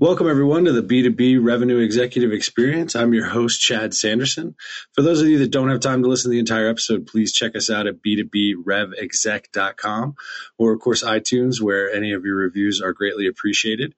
[0.00, 2.94] Welcome, everyone, to the B2B Revenue Executive Experience.
[2.94, 4.54] I'm your host, Chad Sanderson.
[4.92, 7.32] For those of you that don't have time to listen to the entire episode, please
[7.32, 10.14] check us out at b2brevexec.com
[10.56, 13.92] or, of course, iTunes, where any of your reviews are greatly appreciated.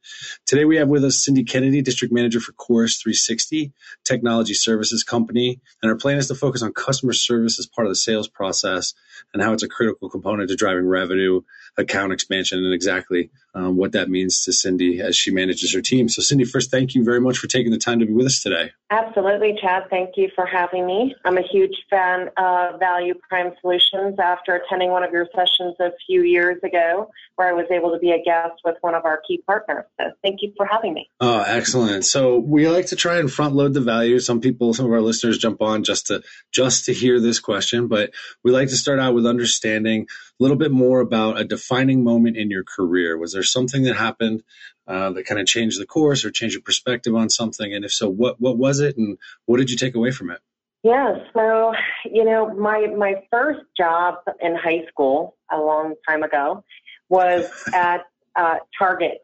[0.46, 5.60] Today, we have with us Cindy Kennedy, District Manager for Corus360, technology services company.
[5.82, 8.95] And our plan is to focus on customer service as part of the sales process
[9.34, 11.43] and how it's a critical component to driving revenue,
[11.76, 15.90] account expansion, and exactly um, what that means to Cindy as she manages her team.
[15.91, 18.43] So, Cindy, first, thank you very much for taking the time to be with us
[18.43, 18.71] today.
[18.91, 19.85] Absolutely, Chad.
[19.91, 21.15] Thank you for having me.
[21.24, 25.91] I'm a huge fan of Value Prime Solutions after attending one of your sessions a
[26.07, 29.21] few years ago where I was able to be a guest with one of our
[29.27, 29.85] key partners.
[30.01, 31.09] So, thank you for having me.
[31.21, 32.05] Oh, excellent.
[32.05, 34.18] So, we like to try and front load the value.
[34.21, 37.88] Some people, some of our listeners jump on just to just to hear this question,
[37.88, 38.13] but
[38.45, 42.37] we like to start out with understanding a little bit more about a defining moment
[42.37, 43.18] in your career.
[43.18, 44.43] Was there something that happened
[44.91, 47.73] uh, that kind of changed the course or changed your perspective on something?
[47.73, 50.41] And if so, what what was it, and what did you take away from it?
[50.83, 51.74] Yeah, so
[52.05, 56.65] you know, my my first job in high school a long time ago
[57.09, 59.21] was at uh, Target,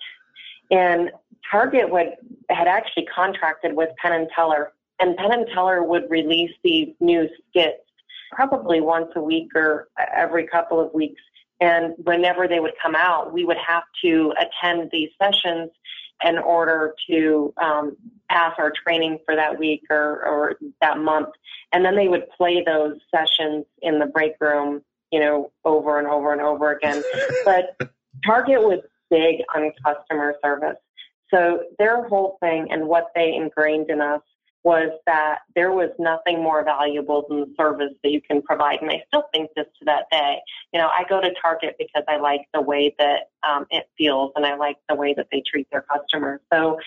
[0.70, 1.11] and
[1.50, 2.12] Target would
[2.48, 7.28] had actually contracted with Penn and Teller, and Penn and Teller would release these new
[7.48, 7.81] skits
[8.31, 11.22] probably once a week or every couple of weeks.
[11.61, 15.71] And whenever they would come out, we would have to attend these sessions
[16.25, 17.97] in order to um,
[18.31, 21.28] pass our training for that week or, or that month.
[21.72, 26.09] And then they would play those sessions in the break room, you know, over and
[26.09, 27.03] over and over again.
[27.44, 27.77] but
[28.25, 28.81] Target was
[29.11, 30.77] big on customer service.
[31.33, 34.23] So their whole thing and what they ingrained in us
[34.66, 38.82] was that there was nothing more valuable than the service that you can provide.
[38.82, 40.41] And I still think this to that day.
[40.72, 44.32] You know, I go to Target because I like the way that um, it feels
[44.34, 46.41] and I like the way that they treat their customers.
[46.53, 46.81] So,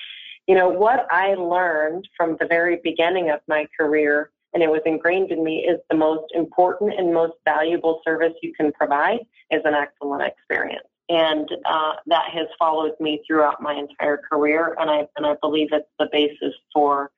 [0.46, 4.82] you know, what I learned from the very beginning of my career and it was
[4.86, 9.20] ingrained in me is the most important and most valuable service you can provide
[9.52, 10.88] is an excellent experience.
[11.08, 15.70] And uh, that has followed me throughout my entire career, and I and I believe
[15.72, 17.12] it's the basis for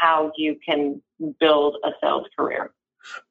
[0.00, 1.02] how you can
[1.40, 2.70] build a sales career.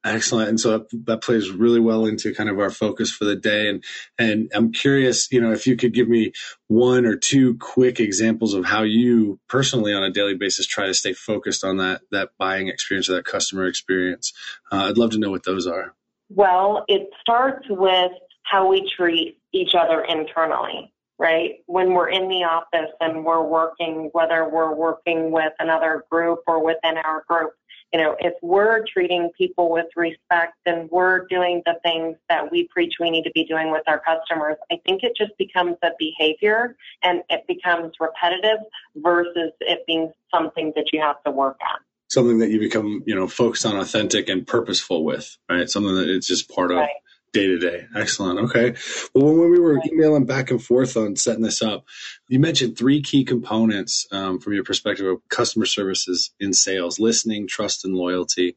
[0.04, 0.50] Excellent.
[0.50, 3.70] And so that, that, plays really well into kind of our focus for the day.
[3.70, 3.84] And,
[4.18, 6.32] and I'm curious, you know, if you could give me
[6.68, 10.94] one or two quick examples of how you personally on a daily basis try to
[10.94, 14.34] stay focused on that, that buying experience or that customer experience.
[14.72, 15.94] Uh, I'd love to know what those are.
[16.30, 18.12] Well, it starts with
[18.44, 21.56] how we treat each other internally right?
[21.66, 26.64] When we're in the office and we're working, whether we're working with another group or
[26.64, 27.54] within our group,
[27.94, 32.68] you know, if we're treating people with respect and we're doing the things that we
[32.68, 35.92] preach we need to be doing with our customers, I think it just becomes a
[35.98, 38.60] behavior and it becomes repetitive
[38.98, 41.80] versus it being something that you have to work on.
[42.10, 45.70] Something that you become, you know, focused on authentic and purposeful with, right?
[45.70, 46.78] Something that it's just part of.
[46.78, 46.92] Right
[47.34, 47.86] day to day.
[47.96, 48.40] Excellent.
[48.40, 48.76] Okay.
[49.14, 51.86] Well, when we were emailing back and forth on setting this up,
[52.28, 57.48] you mentioned three key components um, from your perspective of customer services in sales listening,
[57.48, 58.56] trust, and loyalty,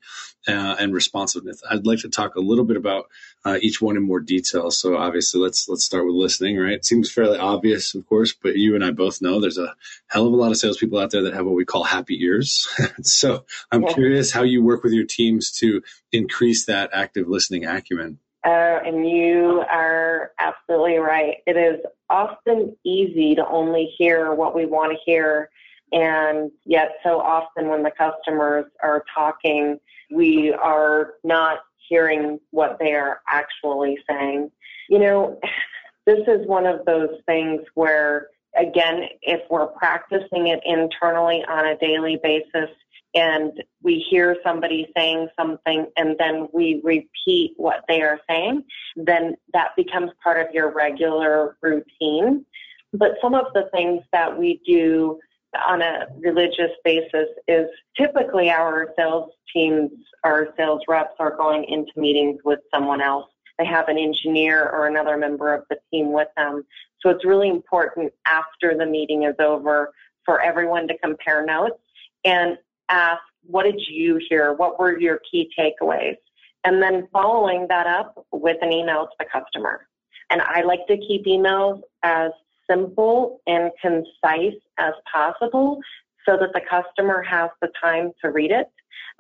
[0.48, 1.62] uh, and responsiveness.
[1.68, 3.06] I'd like to talk a little bit about
[3.44, 4.70] uh, each one in more detail.
[4.70, 6.58] So obviously, let's let's start with listening.
[6.58, 6.72] Right?
[6.72, 9.74] It seems fairly obvious, of course, but you and I both know there's a
[10.06, 12.68] hell of a lot of salespeople out there that have what we call happy ears.
[13.02, 13.92] so I'm yeah.
[13.92, 18.18] curious how you work with your teams to increase that active listening acumen.
[18.44, 21.36] Uh, and you are absolutely right.
[21.46, 25.50] It is often easy to only hear what we want to hear.
[25.92, 29.78] And yet, so often when the customers are talking,
[30.10, 31.58] we are not
[31.88, 34.50] hearing what they are actually saying.
[34.88, 35.40] You know,
[36.06, 41.76] this is one of those things where, again, if we're practicing it internally on a
[41.78, 42.70] daily basis,
[43.14, 43.52] and
[43.82, 48.62] we hear somebody saying something and then we repeat what they are saying,
[48.96, 52.44] then that becomes part of your regular routine.
[52.92, 55.18] But some of the things that we do
[55.66, 59.90] on a religious basis is typically our sales teams,
[60.22, 63.26] our sales reps are going into meetings with someone else.
[63.58, 66.64] They have an engineer or another member of the team with them.
[67.02, 69.92] So it's really important after the meeting is over
[70.24, 71.80] for everyone to compare notes
[72.24, 72.58] and
[72.88, 74.52] ask, what did you hear?
[74.52, 76.16] What were your key takeaways?
[76.64, 79.86] And then following that up with an email to the customer.
[80.28, 82.30] And I like to keep emails as
[82.68, 85.80] simple and concise as possible
[86.28, 88.66] so that the customer has the time to read it.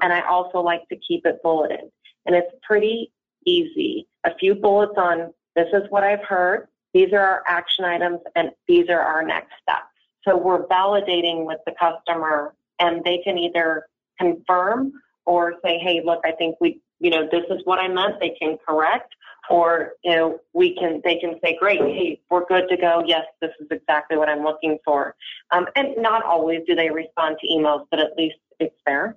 [0.02, 1.90] And I also like to keep it bulleted.
[2.26, 3.10] And it's pretty
[3.46, 4.06] easy.
[4.24, 8.50] A few bullets on this is what I've heard, these are our action items, and
[8.66, 9.84] these are our next steps.
[10.26, 13.86] So we're validating with the customer, and they can either
[14.18, 14.92] confirm
[15.26, 18.20] or say, hey, look, I think we, you know, this is what I meant.
[18.20, 19.14] They can correct,
[19.48, 23.02] or you know, we can, they can say, great, hey, we're good to go.
[23.06, 25.14] Yes, this is exactly what I'm looking for.
[25.52, 29.16] Um, and not always do they respond to emails, but at least it's there.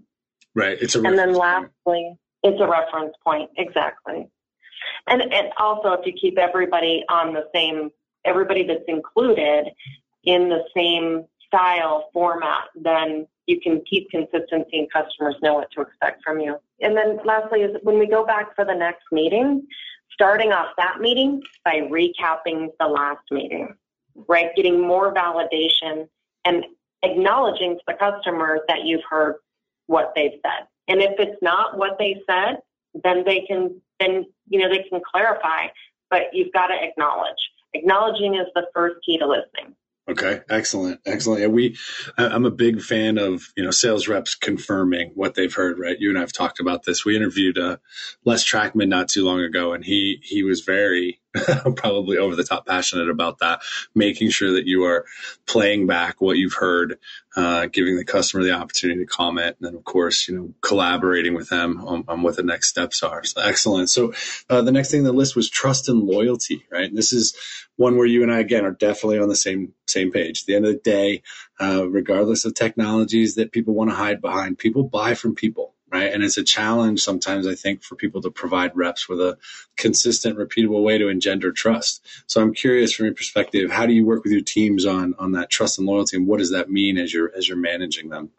[0.56, 0.78] Right.
[0.80, 3.50] It's a and then lastly, it's a reference point.
[3.58, 4.28] Exactly.
[5.07, 7.91] And, and also if you keep everybody on the same,
[8.25, 9.69] everybody that's included
[10.24, 15.81] in the same style format, then you can keep consistency and customers know what to
[15.81, 16.56] expect from you.
[16.81, 19.68] And then lastly is when we go back for the next meeting,
[20.13, 23.75] starting off that meeting by recapping the last meeting,
[24.27, 24.56] right?
[24.56, 26.07] Getting more validation
[26.45, 26.63] and
[27.03, 29.35] acknowledging to the customer that you've heard
[29.88, 30.68] what they've said.
[30.88, 32.57] And if it's not what they said,
[33.03, 35.68] then they can then you know they can clarify,
[36.10, 37.50] but you've got to acknowledge.
[37.74, 39.76] Acknowledging is the first key to listening.
[40.10, 41.42] Okay, excellent, excellent.
[41.42, 41.78] Yeah, we,
[42.18, 45.80] I'm a big fan of you know sales reps confirming what they've heard.
[45.80, 47.06] Right, you and I've talked about this.
[47.06, 47.78] We interviewed uh,
[48.26, 51.22] Les Trackman not too long ago, and he he was very
[51.75, 53.62] probably over the top passionate about that,
[53.95, 55.06] making sure that you are
[55.45, 57.00] playing back what you've heard,
[57.35, 61.33] uh, giving the customer the opportunity to comment, and then of course you know collaborating
[61.33, 63.24] with them on, on what the next steps are.
[63.24, 63.89] So excellent.
[63.89, 64.13] So
[64.50, 66.65] uh, the next thing on the list was trust and loyalty.
[66.71, 67.35] Right, and this is
[67.75, 70.41] one where you and I again are definitely on the same same page.
[70.41, 71.24] At the end of the day,
[71.59, 76.12] uh, regardless of technologies that people want to hide behind, people buy from people right?
[76.12, 79.38] And it's a challenge sometimes, I think, for people to provide reps with a
[79.78, 82.06] consistent, repeatable way to engender trust.
[82.25, 85.34] So I'm curious from your perspective, how do you work with your teams on on
[85.34, 88.31] that trust and loyalty, and what does that mean as you're as you're managing them?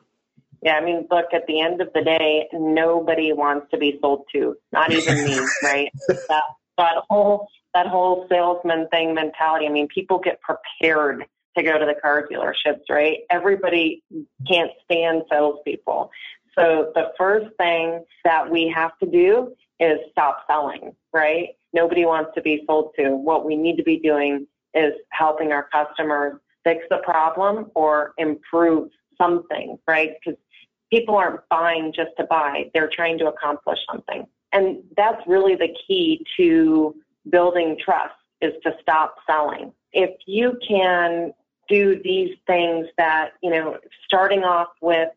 [0.62, 4.24] Yeah, I mean, look, at the end of the day, nobody wants to be sold
[4.32, 5.90] to, not even me, right?
[6.08, 6.42] That
[6.76, 9.66] that whole that whole salesman thing mentality.
[9.66, 11.24] I mean, people get prepared
[11.56, 13.18] to go to the car dealerships, right?
[13.30, 14.02] Everybody
[14.48, 16.10] can't stand salespeople.
[16.58, 21.48] So the first thing that we have to do is stop selling, right?
[21.72, 23.16] Nobody wants to be sold to.
[23.16, 28.90] What we need to be doing is helping our customers fix the problem or improve
[29.18, 30.12] something, right?
[30.24, 30.38] Because
[30.90, 32.70] people aren't buying just to buy.
[32.72, 34.26] They're trying to accomplish something.
[34.52, 36.94] And that's really the key to
[37.30, 39.72] building trust is to stop selling.
[39.92, 41.32] If you can
[41.68, 45.08] do these things that, you know, starting off with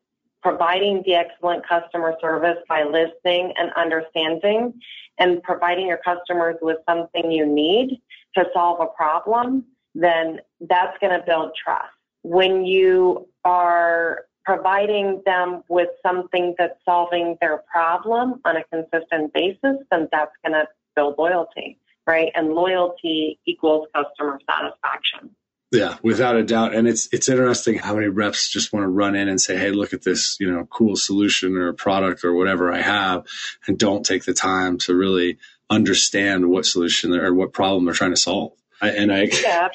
[0.48, 4.74] providing the excellent customer service by listening and understanding
[5.20, 8.02] and providing your customers with something you need
[8.34, 10.40] to solve a problem, then
[10.70, 11.92] that's going to build trust.
[12.22, 19.76] When you are providing them with something that's solving their problem on a consistent basis,
[19.92, 22.32] then that's going to build loyalty, right?
[22.36, 25.30] And loyalty equals customer satisfaction.
[25.72, 26.74] Yeah, without a doubt.
[26.74, 29.72] And it's it's interesting how many reps just want to run in and say, "Hey,
[29.72, 33.26] look at this, you know, cool solution or product or whatever I have,"
[33.68, 38.12] and don't take the time to really understand what solution or what problem they're trying
[38.12, 38.54] to solve.
[38.82, 39.68] I, and I yeah,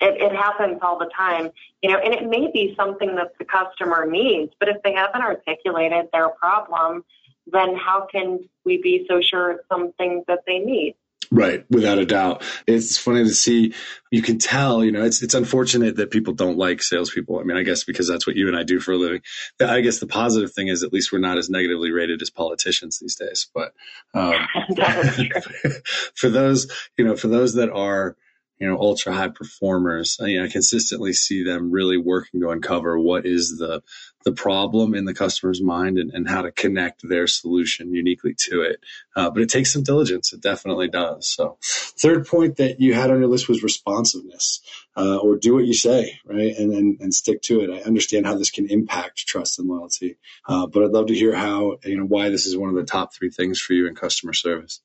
[0.00, 3.44] it, it happens all the time, you know, and it may be something that the
[3.44, 7.04] customer needs, but if they haven't articulated their problem,
[7.46, 10.96] then how can we be so sure it's something that they need?
[11.32, 12.42] Right, without a doubt.
[12.66, 13.72] It's funny to see.
[14.10, 17.38] You can tell, you know, it's it's unfortunate that people don't like salespeople.
[17.38, 19.20] I mean, I guess because that's what you and I do for a living.
[19.60, 22.98] I guess the positive thing is at least we're not as negatively rated as politicians
[22.98, 23.48] these days.
[23.54, 23.74] But
[24.12, 24.34] um,
[26.16, 26.66] for those,
[26.98, 28.16] you know, for those that are
[28.60, 33.00] you know, ultra high performers, you know, I consistently see them really working to uncover
[33.00, 33.82] what is the,
[34.26, 38.60] the problem in the customer's mind and, and how to connect their solution uniquely to
[38.60, 38.80] it.
[39.16, 40.34] Uh, but it takes some diligence.
[40.34, 41.26] It definitely does.
[41.26, 44.60] So third point that you had on your list was responsiveness,
[44.94, 46.54] uh, or do what you say, right?
[46.58, 47.70] And, and, and stick to it.
[47.70, 50.18] I understand how this can impact trust and loyalty.
[50.46, 52.84] Uh, but I'd love to hear how, you know, why this is one of the
[52.84, 54.82] top three things for you in customer service.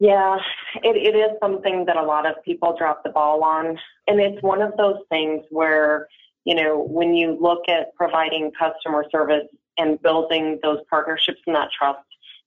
[0.00, 0.36] Yeah,
[0.84, 3.78] it, it is something that a lot of people drop the ball on.
[4.06, 6.06] And it's one of those things where,
[6.44, 11.70] you know, when you look at providing customer service and building those partnerships and that
[11.76, 11.98] trust,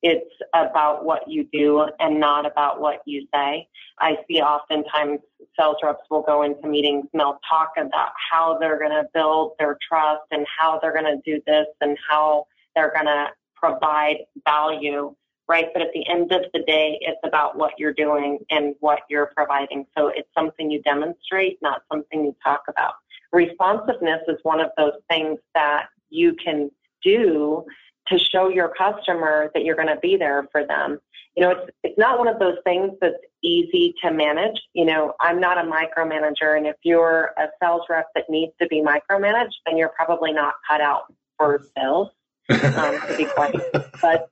[0.01, 3.67] it's about what you do and not about what you say.
[3.99, 5.19] I see oftentimes
[5.59, 9.53] sales reps will go into meetings and they'll talk about how they're going to build
[9.59, 14.17] their trust and how they're going to do this and how they're going to provide
[14.45, 15.13] value
[15.47, 15.67] right?
[15.73, 19.31] But at the end of the day, it's about what you're doing and what you're
[19.35, 19.85] providing.
[19.97, 22.93] So it's something you demonstrate, not something you talk about.
[23.33, 26.69] Responsiveness is one of those things that you can
[27.03, 27.65] do
[28.07, 30.99] to show your customer that you're going to be there for them.
[31.35, 34.59] You know, it's it's not one of those things that's easy to manage.
[34.73, 38.67] You know, I'm not a micromanager, and if you're a sales rep that needs to
[38.67, 41.03] be micromanaged, then you're probably not cut out
[41.37, 42.09] for sales.
[42.49, 43.55] Um, to be quite,
[44.01, 44.29] but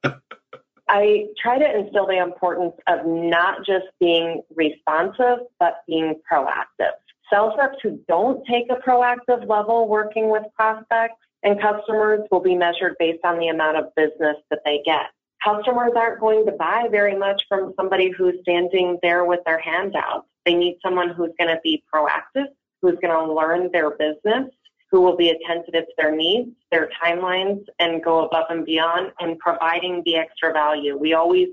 [0.89, 6.93] I try to instill the importance of not just being responsive, but being proactive.
[7.31, 12.55] Sales reps who don't take a proactive level working with prospects and customers will be
[12.55, 15.11] measured based on the amount of business that they get.
[15.43, 19.95] Customers aren't going to buy very much from somebody who's standing there with their hand
[19.95, 20.25] out.
[20.45, 22.47] They need someone who's going to be proactive,
[22.81, 24.49] who's going to learn their business,
[24.91, 29.37] who will be attentive to their needs, their timelines, and go above and beyond and
[29.39, 30.97] providing the extra value.
[30.97, 31.49] We always,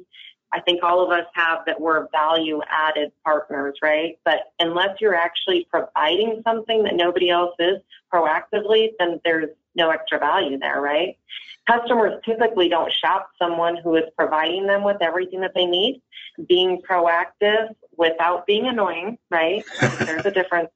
[0.53, 4.19] I think all of us have that we're value added partners, right?
[4.25, 7.77] But unless you're actually providing something that nobody else is
[8.13, 11.19] proactively, then there's no extra value there, right?
[11.67, 16.01] Customers typically don't shop someone who is providing them with everything that they need.
[16.49, 19.65] Being proactive without being annoying, right?
[19.81, 20.71] There's a difference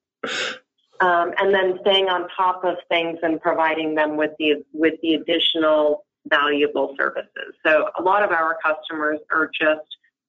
[1.00, 5.14] um, and then staying on top of things and providing them with the with the
[5.14, 7.54] additional valuable services.
[7.64, 9.80] So a lot of our customers are just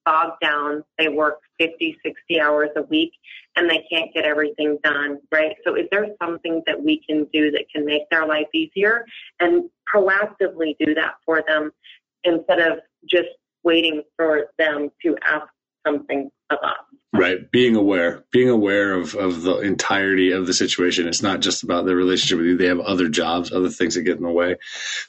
[0.04, 0.82] bogged down.
[0.98, 3.12] They work 50, 60 hours a week
[3.56, 5.54] and they can't get everything done, right?
[5.64, 9.04] So is there something that we can do that can make their life easier
[9.40, 11.70] and proactively do that for them
[12.24, 13.28] instead of just
[13.62, 15.46] waiting for them to ask
[15.86, 16.30] something?
[17.14, 17.50] Right.
[17.50, 21.06] Being aware, being aware of, of the entirety of the situation.
[21.06, 22.56] It's not just about their relationship with you.
[22.56, 24.56] They have other jobs, other things that get in the way.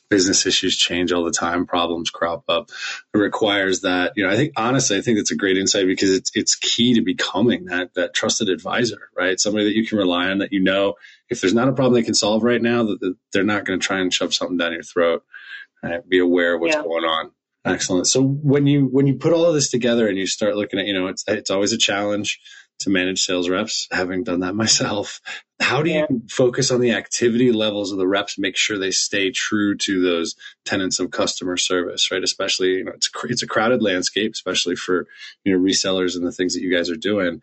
[0.09, 1.65] Business issues change all the time.
[1.65, 2.71] Problems crop up.
[3.13, 6.09] It requires that, you know, I think honestly, I think it's a great insight because
[6.09, 9.39] it's, it's key to becoming that, that trusted advisor, right?
[9.39, 10.95] Somebody that you can rely on that you know
[11.29, 13.85] if there's not a problem they can solve right now, that they're not going to
[13.85, 15.23] try and shove something down your throat.
[15.81, 16.07] Right?
[16.07, 16.83] Be aware of what's yeah.
[16.83, 17.31] going on.
[17.65, 18.07] Excellent.
[18.07, 20.85] So when you when you put all of this together and you start looking at,
[20.85, 22.39] you know, it's it's always a challenge
[22.79, 25.21] to manage sales reps, having done that myself.
[25.61, 29.31] How do you focus on the activity levels of the reps, make sure they stay
[29.31, 32.21] true to those tenets of customer service, right?
[32.21, 35.07] Especially, you know, it's it's a crowded landscape, especially for
[35.45, 37.41] you know resellers and the things that you guys are doing.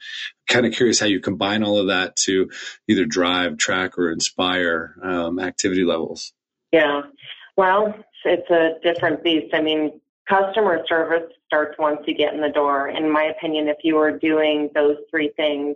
[0.49, 2.51] Kind of curious how you combine all of that to
[2.89, 6.35] either drive, track, or inspire um, activity levels.
[6.73, 7.03] Yeah,
[7.57, 9.55] well, it's a different beast.
[9.55, 9.99] I mean,
[10.31, 12.89] Customer service starts once you get in the door.
[12.89, 15.75] In my opinion, if you are doing those three things,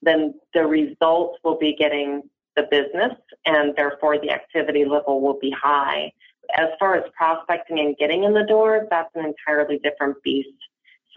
[0.00, 2.22] then the results will be getting
[2.56, 3.12] the business
[3.44, 6.10] and therefore the activity level will be high.
[6.56, 10.48] As far as prospecting and getting in the door, that's an entirely different beast.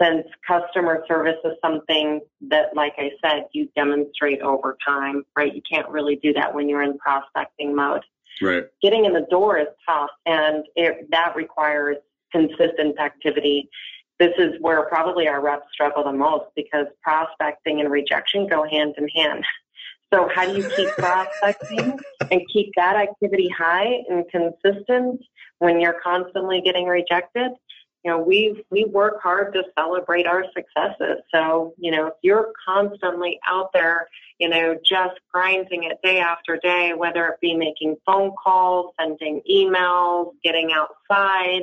[0.00, 5.54] Since customer service is something that, like I said, you demonstrate over time, right?
[5.54, 8.02] You can't really do that when you're in prospecting mode.
[8.42, 8.64] Right.
[8.82, 11.96] Getting in the door is tough and it, that requires
[12.34, 13.68] consistent activity.
[14.18, 18.94] This is where probably our reps struggle the most because prospecting and rejection go hand
[18.98, 19.44] in hand.
[20.12, 21.98] So how do you keep prospecting
[22.30, 25.20] and keep that activity high and consistent
[25.58, 27.50] when you're constantly getting rejected?
[28.04, 31.22] You know, we we work hard to celebrate our successes.
[31.34, 34.06] So, you know, if you're constantly out there,
[34.38, 39.40] you know, just grinding it day after day, whether it be making phone calls, sending
[39.50, 41.62] emails, getting outside,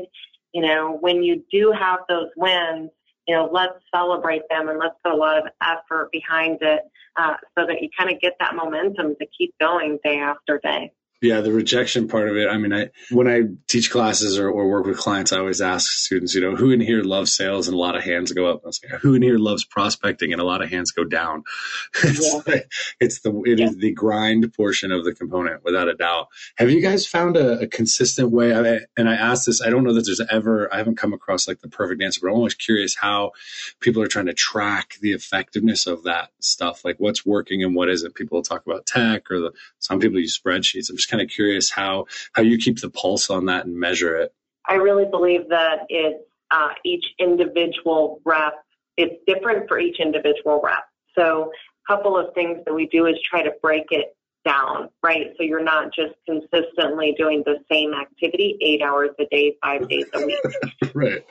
[0.53, 2.89] you know, when you do have those wins,
[3.27, 6.81] you know, let's celebrate them and let's put a lot of effort behind it
[7.17, 10.91] uh, so that you kind of get that momentum to keep going day after day.
[11.21, 12.49] Yeah, the rejection part of it.
[12.49, 15.91] I mean, I when I teach classes or, or, work with clients, I always ask
[15.91, 18.63] students, you know, who in here loves sales, and a lot of hands go up.
[18.73, 21.43] Say, who in here loves prospecting, and a lot of hands go down.
[22.03, 22.61] it's, yeah.
[22.99, 23.67] it's the it yeah.
[23.67, 26.29] is the grind portion of the component, without a doubt.
[26.57, 28.55] Have you guys found a, a consistent way?
[28.55, 29.61] I, and I ask this.
[29.61, 30.73] I don't know that there's ever.
[30.73, 33.33] I haven't come across like the perfect answer, but I'm always curious how
[33.79, 36.83] people are trying to track the effectiveness of that stuff.
[36.83, 38.15] Like what's working and what isn't.
[38.15, 40.89] People talk about tech, or the some people use spreadsheets.
[40.89, 44.15] I'm just kind of curious how how you keep the pulse on that and measure
[44.18, 44.34] it.
[44.68, 48.53] I really believe that it's uh, each individual rep
[48.98, 50.86] it's different for each individual rep.
[51.18, 51.51] So
[51.88, 54.15] a couple of things that we do is try to break it
[54.46, 55.34] down, right?
[55.38, 60.06] So you're not just consistently doing the same activity eight hours a day, five days
[60.13, 60.39] a week.
[60.94, 61.25] right.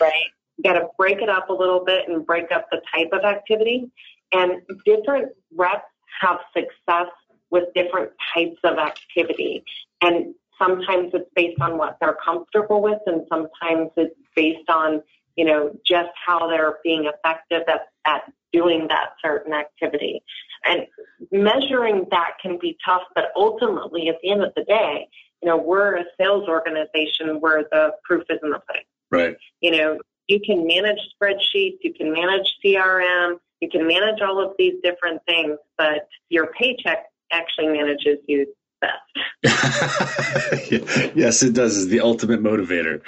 [0.00, 0.26] Right.
[0.56, 3.24] You got to break it up a little bit and break up the type of
[3.24, 3.90] activity.
[4.32, 5.84] And different reps
[6.20, 7.10] have success
[7.54, 9.62] with different types of activity.
[10.02, 15.00] And sometimes it's based on what they're comfortable with, and sometimes it's based on,
[15.36, 20.20] you know, just how they're being effective at, at doing that certain activity.
[20.64, 20.86] And
[21.30, 25.06] measuring that can be tough, but ultimately, at the end of the day,
[25.40, 28.82] you know, we're a sales organization where the proof is in the pudding.
[29.12, 29.36] Right.
[29.60, 34.54] You know, you can manage spreadsheets, you can manage CRM, you can manage all of
[34.58, 38.46] these different things, but your paycheck actually manages you
[38.80, 39.02] best.
[41.14, 41.76] yes, it does.
[41.76, 43.00] Is the ultimate motivator.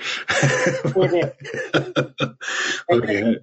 [2.92, 3.37] okay.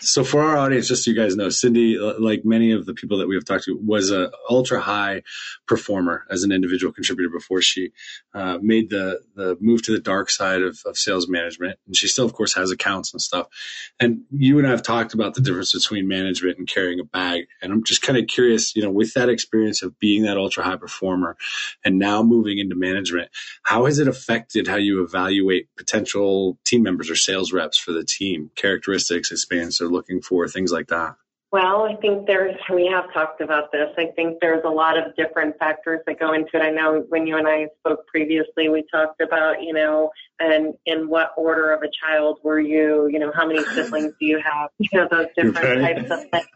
[0.00, 3.18] So for our audience, just so you guys know, Cindy, like many of the people
[3.18, 5.22] that we have talked to, was a ultra high
[5.66, 7.90] performer as an individual contributor before she
[8.34, 11.78] uh, made the the move to the dark side of, of sales management.
[11.86, 13.48] And she still, of course, has accounts and stuff.
[13.98, 17.46] And you and I have talked about the difference between management and carrying a bag.
[17.62, 20.62] And I'm just kind of curious, you know, with that experience of being that ultra
[20.62, 21.36] high performer
[21.84, 23.30] and now moving into management,
[23.62, 28.04] how has it affected how you evaluate potential team members or sales reps for the
[28.04, 31.14] team, characteristics, experience they're looking for, things like that?
[31.50, 33.88] Well, I think there's, we have talked about this.
[33.96, 36.60] I think there's a lot of different factors that go into it.
[36.60, 41.08] I know when you and I spoke previously, we talked about, you know, and in
[41.08, 44.68] what order of a child were you, you know, how many siblings do you have,
[44.78, 46.46] you know, those different types of things.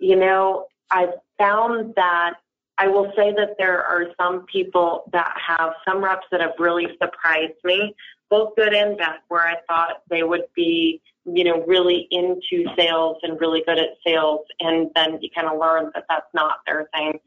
[0.00, 2.34] You know, I've found that
[2.78, 6.86] I will say that there are some people that have some reps that have really
[7.02, 7.94] surprised me,
[8.30, 11.02] both good and bad, where I thought they would be
[11.34, 14.40] you know, really into sales and really good at sales.
[14.60, 17.18] And then you kind of learn that that's not their thing.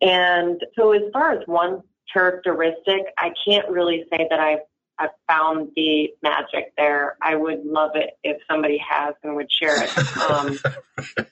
[0.00, 4.60] And so as far as one characteristic, I can't really say that I've,
[4.98, 7.16] I've found the magic there.
[7.22, 10.16] I would love it if somebody has and would share it.
[10.30, 10.58] Um,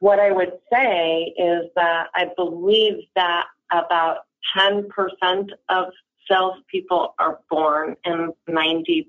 [0.00, 4.18] what I would say is that I believe that about
[4.56, 5.86] 10% of
[6.28, 9.06] salespeople are born and 90%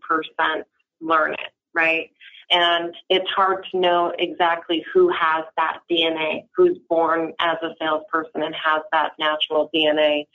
[1.01, 2.11] learn it right?
[2.51, 8.41] And it's hard to know exactly who has that DNA, who's born as a salesperson
[8.43, 10.25] and has that natural DNA.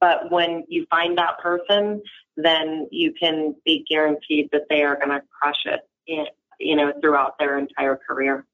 [0.00, 2.02] But when you find that person,
[2.36, 5.80] then you can be guaranteed that they are going to crush it,
[6.58, 8.46] you know, throughout their entire career.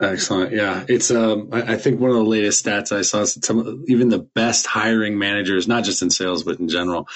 [0.00, 0.52] Excellent.
[0.52, 0.84] Yeah.
[0.88, 3.84] It's, um, I, I, think one of the latest stats I saw, is that some,
[3.88, 7.08] even the best hiring managers, not just in sales, but in general,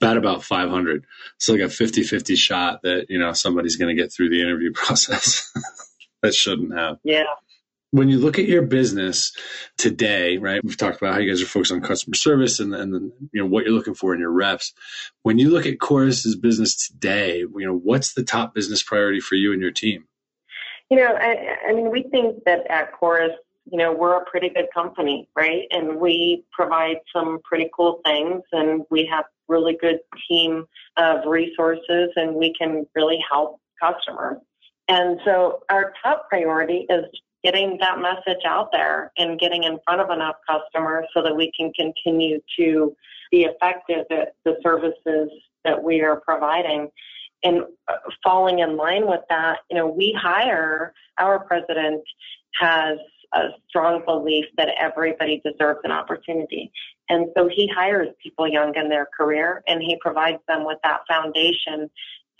[0.00, 1.04] bat about 500.
[1.38, 4.40] So like a 50 50 shot that, you know, somebody's going to get through the
[4.40, 5.52] interview process
[6.22, 6.98] that shouldn't have.
[7.04, 7.24] Yeah.
[7.92, 9.32] When you look at your business
[9.76, 10.62] today, right?
[10.62, 13.46] We've talked about how you guys are focused on customer service and, and you know,
[13.46, 14.72] what you're looking for in your reps.
[15.22, 19.34] When you look at Corus's business today, you know, what's the top business priority for
[19.34, 20.06] you and your team?
[20.90, 23.32] You know, I, I mean, we think that at Corus,
[23.70, 25.66] you know, we're a pretty good company, right?
[25.70, 32.10] And we provide some pretty cool things and we have really good team of resources
[32.16, 34.38] and we can really help customers.
[34.88, 37.04] And so our top priority is
[37.44, 41.52] getting that message out there and getting in front of enough customers so that we
[41.56, 42.94] can continue to
[43.30, 45.30] be effective at the services
[45.64, 46.88] that we are providing
[47.42, 52.02] and uh, falling in line with that, you know, we hire, our president
[52.60, 52.98] has
[53.32, 56.70] a strong belief that everybody deserves an opportunity.
[57.08, 61.00] And so he hires people young in their career and he provides them with that
[61.08, 61.88] foundation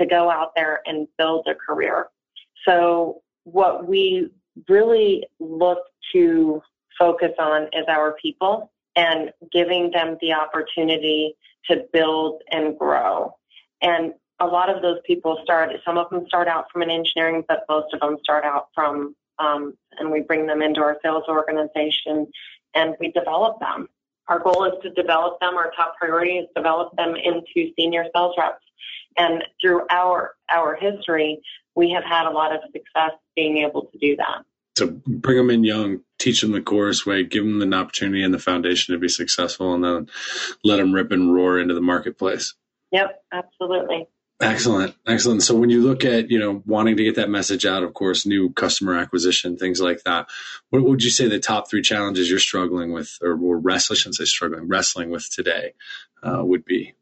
[0.01, 2.09] to go out there and build a career.
[2.67, 4.31] So what we
[4.69, 5.79] really look
[6.13, 6.61] to
[6.99, 11.35] focus on is our people and giving them the opportunity
[11.71, 13.35] to build and grow.
[13.81, 17.45] And a lot of those people start, some of them start out from an engineering,
[17.47, 21.25] but most of them start out from, um, and we bring them into our sales
[21.29, 22.27] organization
[22.75, 23.89] and we develop them.
[24.29, 25.57] Our goal is to develop them.
[25.57, 28.65] Our top priority is develop them into senior sales reps.
[29.19, 31.41] And through our, our history,
[31.75, 34.45] we have had a lot of success being able to do that.
[34.77, 38.33] To bring them in young, teach them the Corus way, give them an opportunity and
[38.33, 40.09] the foundation to be successful, and then
[40.65, 42.55] let them rip and roar into the marketplace.
[42.93, 44.07] Yep, absolutely.
[44.41, 44.95] Excellent.
[45.07, 45.43] Excellent.
[45.43, 48.25] So when you look at, you know, wanting to get that message out, of course,
[48.25, 50.29] new customer acquisition, things like that,
[50.71, 53.99] what would you say the top three challenges you're struggling with or, or wrestling, I
[53.99, 55.75] shouldn't say struggling, wrestling with today
[56.23, 56.95] uh, would be?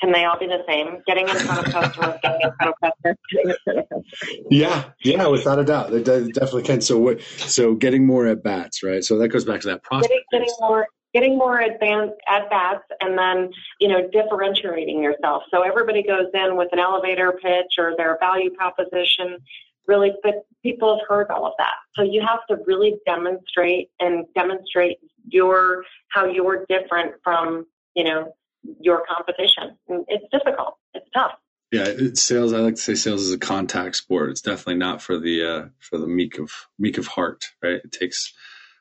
[0.00, 1.02] Can they all be the same?
[1.06, 4.46] Getting in front of customers, getting in front of customers, getting in front of customers.
[4.50, 6.80] Yeah, yeah, without a doubt, they definitely can.
[6.80, 7.22] So, what?
[7.22, 9.02] So, getting more at bats, right?
[9.02, 10.08] So that goes back to that process.
[10.08, 13.50] Getting, getting more, getting more advanced at bats, and then
[13.80, 15.44] you know differentiating yourself.
[15.50, 19.38] So everybody goes in with an elevator pitch or their value proposition,
[19.86, 21.74] really, but people have heard all of that.
[21.94, 24.98] So you have to really demonstrate and demonstrate
[25.28, 28.34] your how you're different from you know
[28.80, 29.76] your competition.
[29.88, 30.76] It's difficult.
[30.94, 31.32] It's tough.
[31.70, 32.52] Yeah, it's sales.
[32.52, 34.30] I like to say sales is a contact sport.
[34.30, 37.80] It's definitely not for the uh, for the meek of meek of heart, right?
[37.84, 38.32] It takes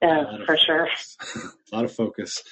[0.03, 0.87] yeah, for sure
[1.71, 2.43] a lot of focus.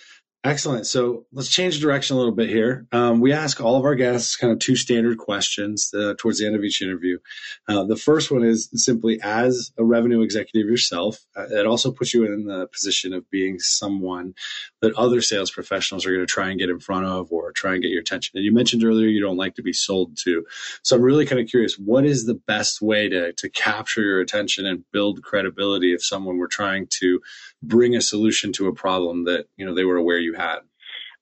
[0.44, 0.88] Excellent.
[0.88, 2.88] So let's change direction a little bit here.
[2.92, 6.48] Um, we ask all of our guests kind of two standard questions uh, towards the
[6.48, 7.20] end of each interview.
[7.68, 12.16] Uh, the first one is simply as a revenue executive yourself, uh, it also puts
[12.16, 14.34] you in the position of being someone
[14.82, 17.74] that other sales professionals are going to try and get in front of or try
[17.74, 18.36] and get your attention.
[18.36, 20.44] And you mentioned earlier you don't like to be sold to.
[20.82, 24.22] So I'm really kind of curious what is the best way to, to capture your
[24.22, 27.22] attention and build credibility if someone were trying to
[27.64, 30.60] bring a solution to a problem that you know they were aware you had?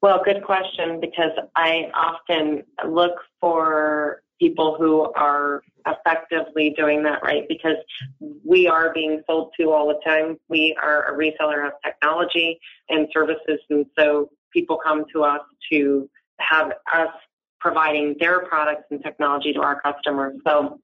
[0.01, 7.43] Well, good question because I often look for people who are effectively doing that right
[7.49, 7.75] because
[8.45, 10.37] we are being sold to all the time.
[10.47, 16.09] We are a reseller of technology and services, and so people come to us to
[16.39, 17.09] have us
[17.59, 20.35] providing their products and technology to our customers.
[20.47, 20.79] So,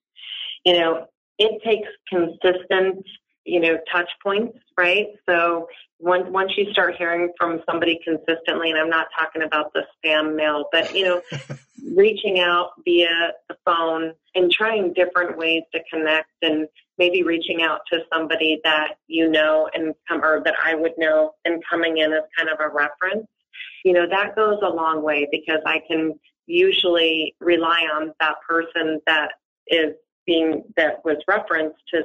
[0.65, 1.05] you know,
[1.39, 3.05] it takes consistent
[3.45, 5.07] you know, touch points, right?
[5.29, 5.67] So
[5.99, 10.35] once once you start hearing from somebody consistently, and I'm not talking about the spam
[10.35, 11.21] mail, but you know,
[11.95, 17.81] reaching out via the phone and trying different ways to connect, and maybe reaching out
[17.91, 22.11] to somebody that you know and come or that I would know, and coming in
[22.13, 23.27] as kind of a reference.
[23.83, 28.99] You know, that goes a long way because I can usually rely on that person
[29.05, 29.33] that
[29.67, 29.93] is
[30.25, 32.03] being that was referenced to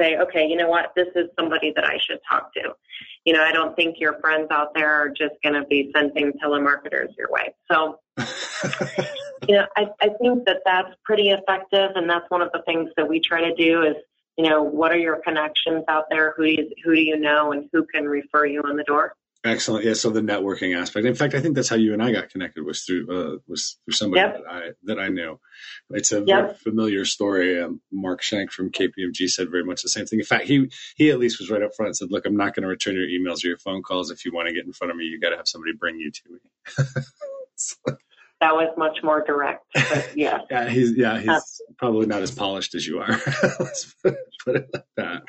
[0.00, 2.74] say, okay, you know what, this is somebody that I should talk to.
[3.24, 6.32] You know, I don't think your friends out there are just going to be sending
[6.32, 7.54] telemarketers your way.
[7.70, 7.98] So,
[9.48, 12.90] you know, I, I think that that's pretty effective, and that's one of the things
[12.96, 13.96] that we try to do is,
[14.38, 16.34] you know, what are your connections out there?
[16.36, 19.14] Who do you, who do you know, and who can refer you on the door?
[19.46, 19.84] Excellent.
[19.84, 19.94] Yeah.
[19.94, 21.06] So the networking aspect.
[21.06, 23.78] In fact, I think that's how you and I got connected was through uh, was
[23.84, 24.38] through somebody yep.
[24.38, 25.38] that I that I knew.
[25.90, 26.58] It's a yep.
[26.58, 27.62] familiar story.
[27.62, 30.18] Um, Mark Shank from KPMG said very much the same thing.
[30.18, 32.54] In fact, he he at least was right up front and said, "Look, I'm not
[32.54, 34.10] going to return your emails or your phone calls.
[34.10, 35.98] If you want to get in front of me, you got to have somebody bring
[36.00, 37.94] you to me."
[38.40, 39.64] that was much more direct.
[39.74, 40.40] But yeah.
[40.50, 41.40] yeah, he's yeah, he's uh,
[41.78, 43.08] probably not as polished as you are.
[43.60, 44.16] Let's put
[44.56, 45.22] it like that.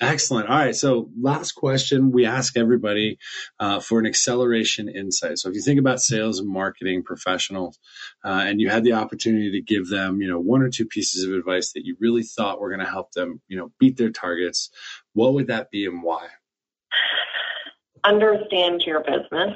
[0.00, 0.48] Excellent.
[0.48, 0.74] All right.
[0.74, 3.18] So last question we ask everybody
[3.58, 5.38] uh, for an acceleration insight.
[5.38, 7.78] So if you think about sales and marketing professionals,
[8.24, 11.24] uh, and you had the opportunity to give them, you know, one or two pieces
[11.24, 14.10] of advice that you really thought were going to help them, you know, beat their
[14.10, 14.70] targets,
[15.12, 16.26] what would that be and why?
[18.02, 19.54] Understand your business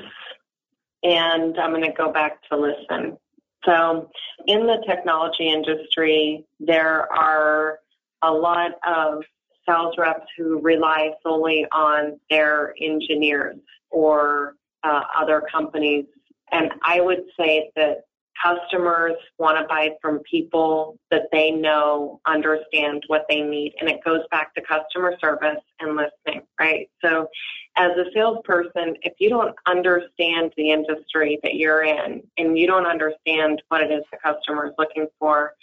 [1.04, 3.16] and I'm going to go back to listen.
[3.64, 4.10] So,
[4.46, 7.78] in the technology industry, there are
[8.22, 9.22] a lot of
[9.66, 13.56] sales reps who rely solely on their engineers
[13.90, 16.04] or uh, other companies.
[16.52, 18.04] And I would say that
[18.42, 23.74] customers want to buy from people that they know understand what they need.
[23.80, 26.88] And it goes back to customer service and listening, right?
[27.04, 27.28] So
[27.76, 32.86] as a salesperson, if you don't understand the industry that you're in and you don't
[32.86, 35.54] understand what it is the customer is looking for,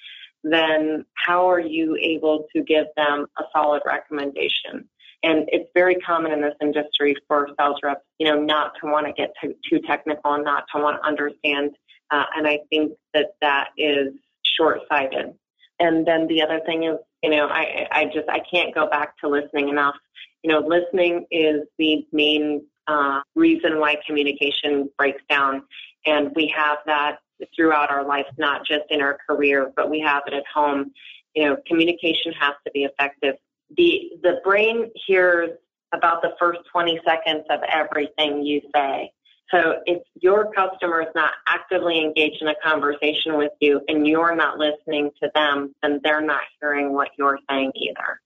[0.44, 4.88] then how are you able to give them a solid recommendation?
[5.24, 9.06] And it's very common in this industry for sales reps, you know, not to want
[9.06, 11.76] to get too, technical and not to want to understand
[12.12, 15.34] uh, and I think that that is short sighted.
[15.80, 19.18] And then the other thing is, you know, I, I just, I can't go back
[19.20, 19.96] to listening enough.
[20.44, 25.64] You know, listening is the main uh, reason why communication breaks down.
[26.06, 27.20] And we have that
[27.56, 30.92] throughout our life, not just in our career, but we have it at home.
[31.36, 33.36] You know, communication has to be effective.
[33.78, 35.52] The, the brain hears
[35.94, 39.12] about the first 20 seconds of everything you say.
[39.54, 44.36] So if your customer is not actively engaged in a conversation with you and you're
[44.36, 48.22] not listening to them, then they're not hearing what you're saying either.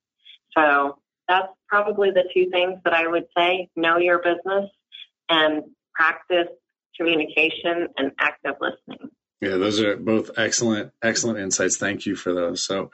[0.56, 3.70] So that's probably the two things that I would say.
[3.76, 4.70] Know your business
[5.30, 6.48] and practice
[6.96, 9.10] communication and active listening.
[9.42, 11.76] Yeah, those are both excellent, excellent insights.
[11.76, 12.64] Thank you for those.
[12.64, 12.92] So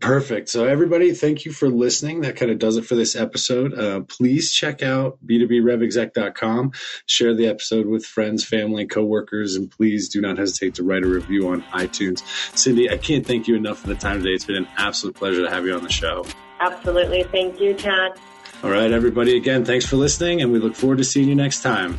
[0.00, 0.48] perfect.
[0.48, 2.22] So everybody, thank you for listening.
[2.22, 3.72] That kind of does it for this episode.
[3.72, 6.72] Uh, please check out b2brevexec.com,
[7.06, 11.08] share the episode with friends, family, coworkers, and please do not hesitate to write a
[11.08, 12.22] review on iTunes.
[12.56, 14.34] Cindy, I can't thank you enough for the time today.
[14.34, 16.26] It's been an absolute pleasure to have you on the show.
[16.58, 17.22] Absolutely.
[17.24, 18.18] Thank you, Chad.
[18.62, 19.36] All right, everybody.
[19.36, 21.98] Again, thanks for listening, and we look forward to seeing you next time.